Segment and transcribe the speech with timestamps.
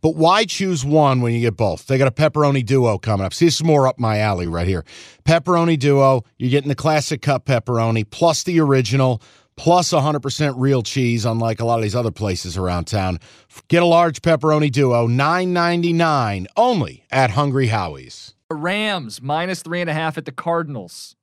[0.00, 1.86] But why choose one when you get both?
[1.86, 3.34] They got a pepperoni duo coming up.
[3.34, 4.84] See, this is more up my alley right here.
[5.24, 9.22] Pepperoni duo, you're getting the classic cup pepperoni plus the original
[9.56, 13.18] plus 100% real cheese, unlike a lot of these other places around town.
[13.66, 18.34] Get a large pepperoni duo, $9.99 only at Hungry Howie's.
[18.48, 21.16] The Rams minus three and a half at the Cardinals.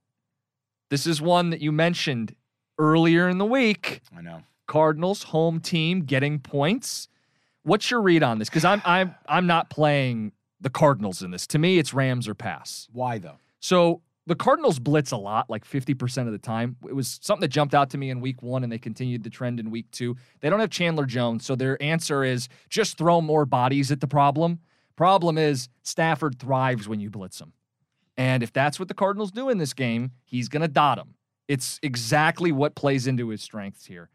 [0.92, 2.36] This is one that you mentioned
[2.78, 4.02] earlier in the week.
[4.16, 4.44] I know.
[4.68, 7.08] Cardinals home team getting points.
[7.66, 8.50] What's your read on this?
[8.50, 11.48] Because I'm I'm I'm not playing the Cardinals in this.
[11.48, 12.88] To me, it's Rams or pass.
[12.94, 13.38] Why though?
[13.60, 16.78] So the Cardinals blitz a lot, like 50% of the time.
[16.88, 19.30] It was something that jumped out to me in week one, and they continued the
[19.30, 20.16] trend in week two.
[20.40, 24.08] They don't have Chandler Jones, so their answer is just throw more bodies at the
[24.08, 24.60] problem.
[24.96, 27.54] Problem is, Stafford thrives when you blitz him.
[28.18, 31.16] And if that's what the Cardinals do in this game, he's going to dot him.
[31.48, 34.10] It's exactly what plays into his strengths here.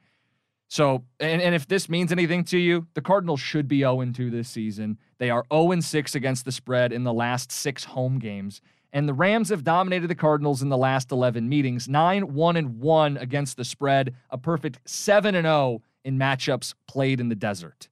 [0.70, 4.30] So, and, and if this means anything to you, the Cardinals should be 0 2
[4.30, 4.98] this season.
[5.18, 8.62] They are 0 6 against the spread in the last six home games.
[8.92, 12.78] And the Rams have dominated the Cardinals in the last 11 meetings 9 1 and
[12.78, 17.88] 1 against the spread, a perfect 7 and 0 in matchups played in the desert.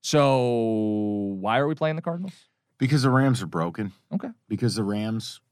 [0.00, 2.48] So, why are we playing the Cardinals?
[2.78, 3.92] Because the Rams are broken.
[4.10, 4.30] Okay.
[4.48, 5.42] Because the Rams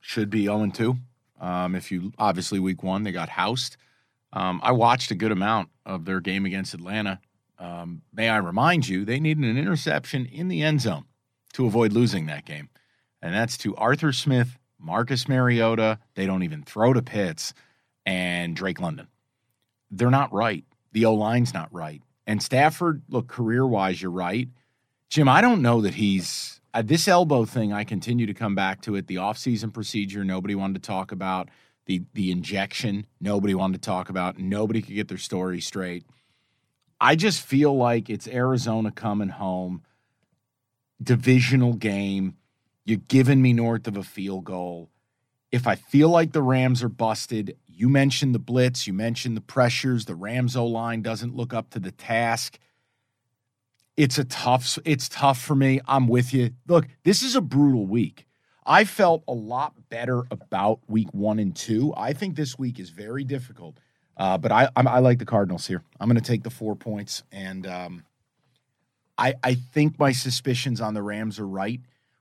[0.00, 0.96] should be 0 2.
[1.40, 3.76] Um, if you obviously week one, they got housed.
[4.34, 7.20] Um, I watched a good amount of their game against Atlanta.
[7.58, 11.04] Um, may I remind you, they needed an interception in the end zone
[11.54, 12.68] to avoid losing that game.
[13.22, 16.00] And that's to Arthur Smith, Marcus Mariota.
[16.16, 17.54] They don't even throw to Pitts
[18.04, 19.06] and Drake London.
[19.90, 20.64] They're not right.
[20.92, 22.02] The O line's not right.
[22.26, 24.48] And Stafford, look, career wise, you're right.
[25.08, 27.72] Jim, I don't know that he's uh, this elbow thing.
[27.72, 29.06] I continue to come back to it.
[29.06, 31.48] The offseason procedure, nobody wanted to talk about
[31.86, 34.38] the the injection nobody wanted to talk about.
[34.38, 36.04] Nobody could get their story straight.
[37.00, 39.82] I just feel like it's arizona coming home.
[41.02, 42.36] Divisional game.
[42.84, 44.90] You're giving me north of a field goal.
[45.52, 49.40] If i feel like the rams are busted you mentioned the blitz you mentioned the
[49.40, 52.58] pressures the rams o line doesn't look up to the task.
[53.96, 55.80] It's a tough it's tough for me.
[55.86, 56.50] I'm with you.
[56.66, 58.26] Look this is a brutal week
[58.66, 61.92] I felt a lot better about week one and two.
[61.96, 63.76] I think this week is very difficult,
[64.16, 65.82] uh, but I, I, I like the Cardinals here.
[66.00, 68.04] I'm going to take the four points, and um,
[69.18, 71.80] I I think my suspicions on the Rams are right.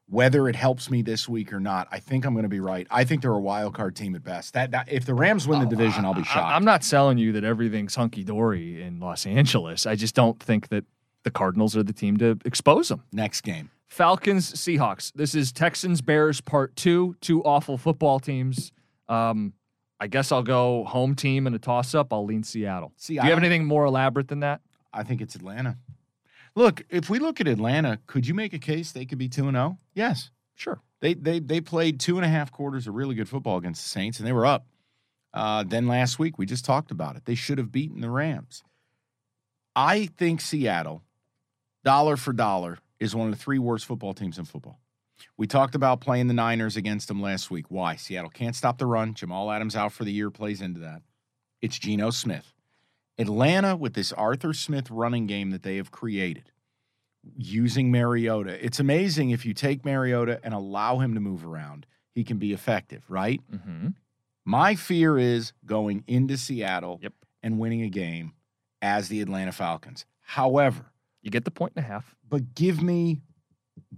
[0.09, 2.85] Whether it helps me this week or not, I think I'm going to be right.
[2.91, 4.53] I think they're a wild card team at best.
[4.53, 6.51] That, that if the Rams win the oh, division, I'll be shocked.
[6.51, 9.85] I, I'm not selling you that everything's hunky dory in Los Angeles.
[9.85, 10.83] I just don't think that
[11.23, 13.03] the Cardinals are the team to expose them.
[13.13, 13.71] Next game.
[13.93, 15.13] Falcons, Seahawks.
[15.13, 17.15] This is Texans, Bears part two.
[17.21, 18.71] Two awful football teams.
[19.07, 19.53] Um,
[19.99, 22.11] I guess I'll go home team in a toss up.
[22.11, 22.91] I'll lean Seattle.
[23.05, 24.61] Do you have anything more elaborate than that?
[24.91, 25.77] I think it's Atlanta.
[26.55, 29.51] Look, if we look at Atlanta, could you make a case they could be 2
[29.51, 29.77] 0?
[29.93, 30.31] Yes.
[30.55, 30.81] Sure.
[31.01, 33.89] They, they, they played two and a half quarters of really good football against the
[33.89, 34.65] Saints, and they were up.
[35.35, 37.25] Uh, then last week, we just talked about it.
[37.25, 38.63] They should have beaten the Rams.
[39.75, 41.03] I think Seattle,
[41.83, 44.79] dollar for dollar, is one of the three worst football teams in football.
[45.37, 47.65] We talked about playing the Niners against them last week.
[47.69, 47.95] Why?
[47.95, 49.13] Seattle can't stop the run.
[49.13, 51.01] Jamal Adams out for the year plays into that.
[51.61, 52.53] It's Geno Smith.
[53.17, 56.51] Atlanta, with this Arthur Smith running game that they have created,
[57.37, 61.85] using Mariota, it's amazing if you take Mariota and allow him to move around,
[62.15, 63.41] he can be effective, right?
[63.51, 63.89] Mm-hmm.
[64.45, 67.13] My fear is going into Seattle yep.
[67.41, 68.33] and winning a game
[68.81, 70.05] as the Atlanta Falcons.
[70.21, 70.92] However,
[71.23, 72.15] you get the point and a half.
[72.29, 73.21] But give me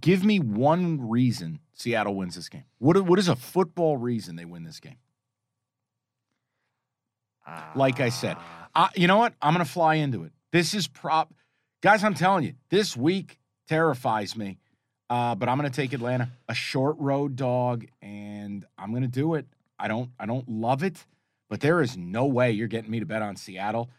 [0.00, 2.64] give me one reason Seattle wins this game.
[2.78, 4.96] What what is a football reason they win this game?
[7.46, 8.36] Uh, like I said,
[8.74, 9.34] I, you know what?
[9.40, 10.32] I'm going to fly into it.
[10.50, 11.32] This is prop,
[11.80, 12.02] guys.
[12.02, 13.38] I'm telling you, this week
[13.68, 14.58] terrifies me.
[15.08, 19.08] Uh, but I'm going to take Atlanta, a short road dog, and I'm going to
[19.08, 19.46] do it.
[19.78, 21.04] I don't I don't love it,
[21.48, 23.90] but there is no way you're getting me to bet on Seattle.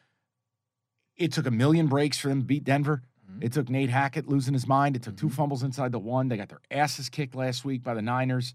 [1.16, 3.04] It took a million breaks for them to beat Denver.
[3.38, 3.46] Mm-hmm.
[3.46, 4.96] It took Nate Hackett losing his mind.
[4.96, 5.36] It took two mm-hmm.
[5.36, 6.28] fumbles inside the one.
[6.28, 8.54] They got their asses kicked last week by the Niners.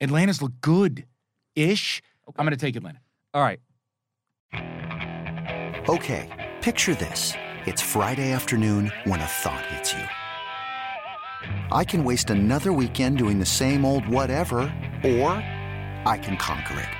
[0.00, 1.06] Atlanta's look good
[1.54, 2.02] ish.
[2.36, 3.00] I'm going to take Atlanta.
[3.34, 3.60] All right.
[5.88, 6.28] Okay,
[6.60, 7.32] picture this.
[7.66, 10.04] It's Friday afternoon when a thought hits you.
[11.72, 14.60] I can waste another weekend doing the same old whatever,
[15.04, 15.32] or
[16.06, 16.99] I can conquer it.